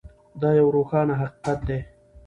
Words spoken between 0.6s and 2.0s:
روښانه حقیقت دی.